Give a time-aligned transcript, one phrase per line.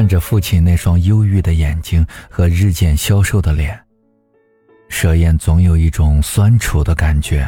[0.00, 3.78] 看着父亲那双忧郁的眼睛和日渐消瘦的脸，
[4.88, 7.46] 蛇燕总有一种酸楚的感觉。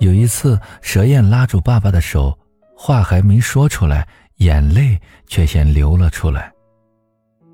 [0.00, 2.36] 有一次，蛇燕拉住爸爸的手，
[2.76, 4.04] 话还没说出来，
[4.38, 6.52] 眼泪却先流了出来。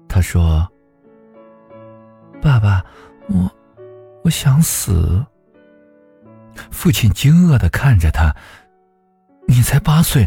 [0.09, 0.66] 他说
[2.41, 2.82] ：“爸爸，
[3.29, 3.53] 我，
[4.25, 5.23] 我想死。”
[6.73, 8.35] 父亲惊愕的看着他
[9.46, 10.27] ：“你才八岁，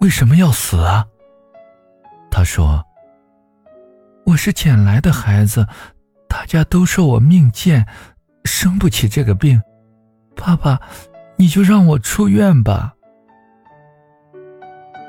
[0.00, 1.06] 为什么要死啊？”
[2.32, 2.84] 他说
[4.24, 5.66] ：“我是捡来的孩子，
[6.28, 7.86] 大家都说我命贱，
[8.44, 9.60] 生不起这个病。
[10.36, 10.80] 爸爸，
[11.36, 12.94] 你就让我出院吧。”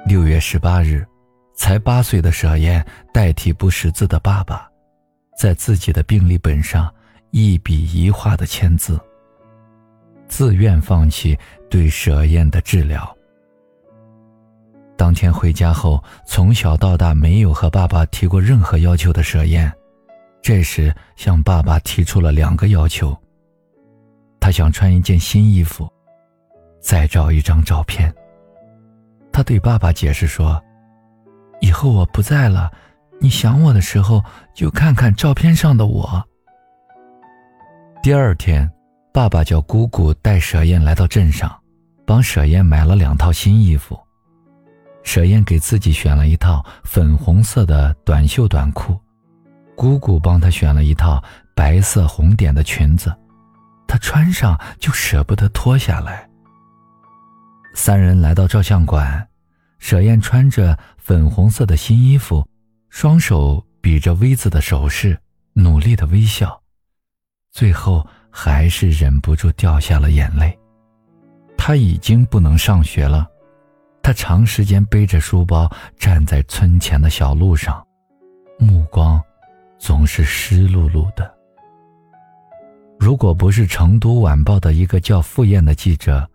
[0.08, 1.06] 六月十八日，
[1.54, 2.84] 才八岁的舍燕
[3.14, 4.68] 代替不识字的爸爸，
[5.38, 6.92] 在自己的病历本上
[7.30, 9.00] 一笔一画的签字，
[10.28, 11.38] 自愿放弃
[11.70, 13.16] 对舍燕的治疗。
[15.02, 19.74] 当天回家后，从小到大没有和爸爸提过任何要求的舍燕，
[20.44, 23.18] 这时向爸爸提出了两个要求。
[24.40, 25.92] 他想穿一件新衣服，
[26.80, 28.14] 再照一张照片。
[29.34, 30.64] 他对爸爸解释说
[31.62, 32.72] ：“以后我不在了，
[33.20, 36.24] 你想我的时候就看看照片上的我。”
[38.04, 38.72] 第二天，
[39.12, 41.52] 爸爸叫姑姑带舍燕来到镇上，
[42.06, 44.00] 帮舍燕买了两套新衣服。
[45.04, 49.00] 舍燕给自己选了一套粉红色的短袖短裤，
[49.76, 51.22] 姑姑帮她选了一套
[51.56, 53.14] 白色红点的裙子，
[53.88, 56.30] 她穿上就舍不得脱下来。
[57.74, 59.28] 三人来到照相馆，
[59.80, 62.46] 舍燕穿着粉红色的新衣服，
[62.90, 65.18] 双手比着 V 字的手势，
[65.54, 66.62] 努力的微笑，
[67.52, 70.58] 最后还是忍不住掉下了眼泪。
[71.58, 73.28] 她已经不能上学了。
[74.04, 77.86] 他长时间背着书包站在村前的小路上，
[78.58, 79.22] 目光
[79.78, 81.32] 总是湿漉漉的。
[83.00, 86.28] 如果不是成都晚报的一个叫傅燕的记者，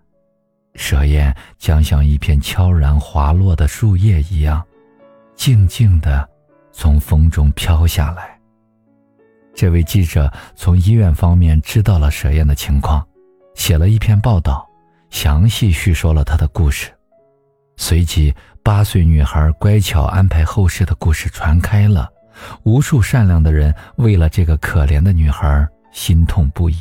[0.75, 4.65] 舍燕将像一片悄然滑落的树叶一样，
[5.35, 6.29] 静静地
[6.73, 8.39] 从风中飘下来。
[9.55, 13.07] 这位记者从医院方面知道了舍燕的情况，
[13.55, 14.69] 写了一篇报道，
[15.11, 16.96] 详细叙说了她的故事。
[17.77, 22.11] 随即，八岁女孩乖巧安排后事的故事传开了，
[22.65, 26.77] 无数善良的人为了这个可怜的女孩心痛不已，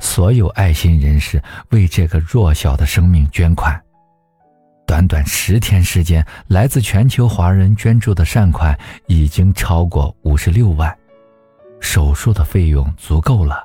[0.00, 3.80] 所有爱心人士为这个弱小的生命捐款。
[4.86, 10.96] 短短十天时间，来自全球华人捐助的善款已经超过五十六万，
[11.78, 13.64] 手术的费用足够了。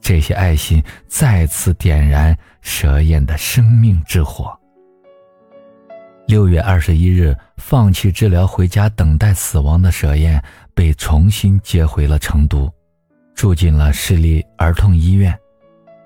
[0.00, 4.56] 这些爱心再次点燃蛇燕的生命之火。
[6.32, 10.42] 六月二十一日，放弃治疗回家等待死亡的舍燕
[10.74, 12.72] 被重新接回了成都，
[13.34, 15.38] 住进了市立儿童医院。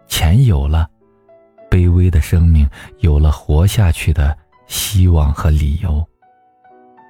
[0.09, 0.91] 钱有了，
[1.71, 6.05] 卑微的生命有了活下去的希望和理由。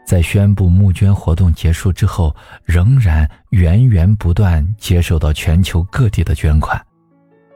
[0.06, 6.78] 在宣布募捐活动结束之后，仍然源源不断接受到全球各地的捐款，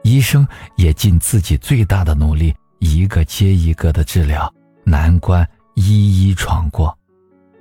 [0.01, 0.43] 医生
[0.75, 4.51] 也尽自己最大的努力，一个接一个的治疗。
[4.83, 6.97] 难关一一闯过，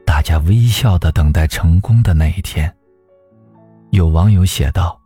[0.05, 2.75] 大家微笑的等待成功的那一天。
[3.91, 5.01] 有网友写道：“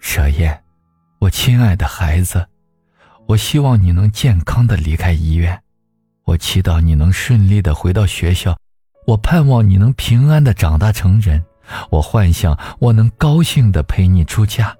[0.00, 0.62] 舍燕，
[1.18, 2.46] 我亲爱的孩子，
[3.26, 5.60] 我希望你能健康的离开医院，
[6.24, 8.56] 我祈祷你能顺利的回到学校，
[9.06, 11.44] 我盼望你能平安的长大成人，
[11.90, 14.76] 我幻想我能高兴的陪你出嫁。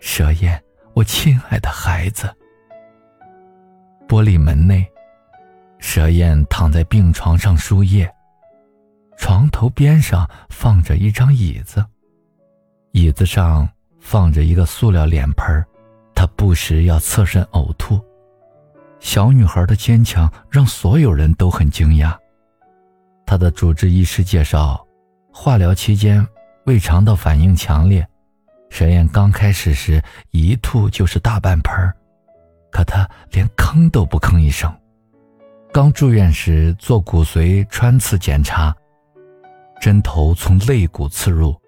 [0.00, 0.62] 舍燕，
[0.94, 2.34] 我亲爱的孩子。”
[4.08, 4.86] 玻璃门内。
[5.82, 8.08] 蛇燕躺在病床上输液，
[9.18, 11.84] 床头边上放着一张椅子，
[12.92, 13.68] 椅子上
[14.00, 15.62] 放着一个塑料脸盆
[16.14, 18.00] 她不时要侧身呕吐。
[19.00, 22.16] 小女孩的坚强让所有人都很惊讶。
[23.26, 24.86] 她的主治医师介绍，
[25.32, 26.24] 化疗期间
[26.64, 28.06] 胃肠道反应强烈，
[28.70, 31.74] 蛇燕刚开始时一吐就是大半盆
[32.70, 34.72] 可她连吭都不吭一声。
[35.72, 38.76] 刚住院时做骨髓穿刺检查，
[39.80, 41.58] 针头从肋骨刺入，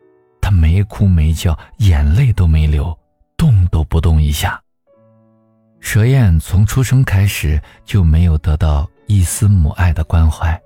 [0.43, 2.95] 他没哭没叫，眼泪都没流，
[3.35, 4.61] 动都不动一下。
[5.81, 10.61] 蛇燕从出生开始就没有得到一丝母爱的关怀。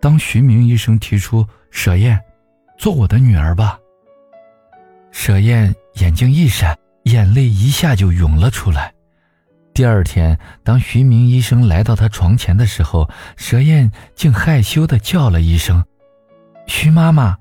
[0.00, 2.16] 当徐明医生提出蛇燕，
[2.78, 3.76] 做我的女儿吧，
[5.10, 8.94] 蛇燕眼睛一闪，眼泪一下就涌了出来。
[9.80, 15.82] 第二天，当徐明医生来到他床前的时候，蛇燕竟害羞地叫了一声
[16.68, 17.34] ：“徐妈妈。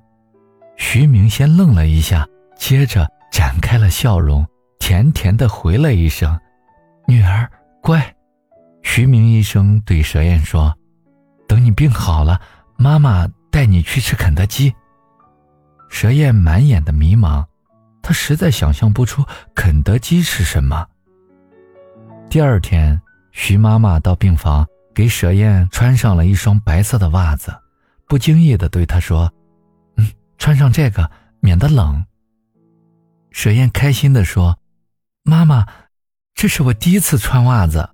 [0.77, 2.25] 徐明先愣了一下，
[2.57, 4.47] 接着展开了笑容，
[4.80, 6.39] 甜甜的回了一声
[7.09, 7.45] ：“女儿
[7.81, 8.15] 乖。”
[8.83, 10.74] 徐明医生对蛇燕说
[11.45, 12.39] ：“等你病好了，
[12.77, 14.74] 妈妈带你去吃肯德基。”
[15.92, 17.45] 蛇燕满眼的迷茫，
[18.01, 20.88] 她实在想象不出肯德基是什么。
[22.29, 27.51] 第二天，徐妈妈到病房给蛇燕穿上了一双白色的袜子，
[28.07, 29.33] 不经意的对她说。
[29.95, 31.09] 嗯穿上这个，
[31.39, 32.05] 免得冷。
[33.31, 34.59] 蛇燕开心地说
[35.25, 35.65] ：“妈妈，
[36.35, 37.89] 这是我第一次穿袜子。”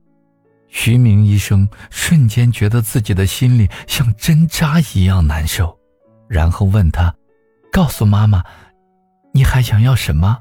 [0.68, 5.80] 徐明医生瞬间觉得自己的心里像针扎一样难受，
[6.28, 7.16] 然后问他
[7.72, 8.44] ：“告诉妈妈，
[9.32, 10.40] 你还想要什么？”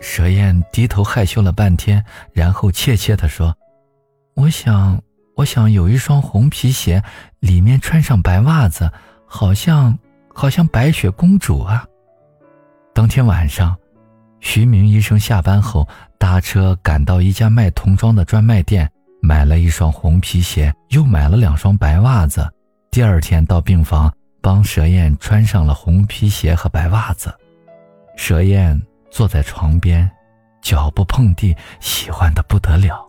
[0.00, 3.56] 蛇燕低头害羞了半天，然后怯怯地说
[4.34, 5.00] ：“我想，
[5.36, 7.02] 我想有一双红皮鞋，
[7.40, 8.90] 里面穿上白袜子，
[9.26, 9.98] 好像……”
[10.34, 11.84] 好像白雪公主啊！
[12.94, 13.76] 当天晚上，
[14.38, 15.84] 徐明医生下班后
[16.16, 18.88] 搭车赶到一家卖童装的专卖店，
[19.20, 22.48] 买了一双红皮鞋，又买了两双白袜子。
[22.92, 27.34] 第二天到病房帮蛇燕穿上了红皮鞋和白袜子。
[28.16, 28.80] 蛇燕
[29.10, 30.10] 坐在床边，
[30.60, 33.06] 脚不碰地，喜欢的不得了。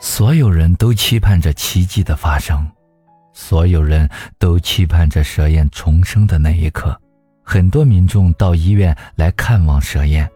[0.00, 2.66] 所有人都期盼着奇迹的发生。
[3.34, 4.06] 所有人
[4.38, 7.00] 都期盼着蛇燕重生的那一刻，
[7.42, 10.28] 很多民众到医院来看望蛇燕，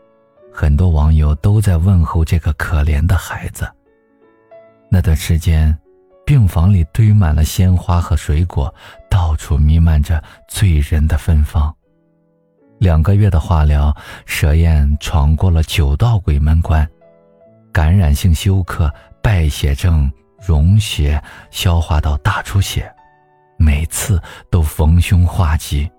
[0.51, 3.71] 很多网友都在问候这个可怜的孩子。
[4.89, 5.77] 那段时间，
[6.25, 8.75] 病房里堆满了鲜花和水果，
[9.11, 11.75] 到处弥漫着醉人的芬芳。
[12.79, 13.95] 两个月的化疗，
[14.25, 16.89] 蛇燕闯过了九道鬼门关：
[17.73, 18.93] 感染性休克、
[19.23, 20.11] 败血症。
[20.47, 21.21] 溶血、
[21.51, 22.89] 消化道大出血，
[23.59, 25.91] 每次都逢凶化吉。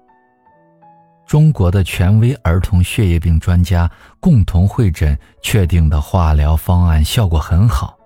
[1.25, 3.91] 中国的权威儿童血液病专家
[4.21, 7.97] 共同会诊确定的化疗方案效果很好，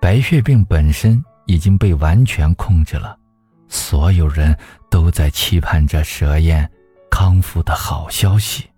[0.00, 3.16] 白血病本身已经被完全控制了。
[3.66, 4.56] 所有人
[4.90, 6.70] 都在期盼着蛇燕
[7.40, 8.69] 康复的好消息。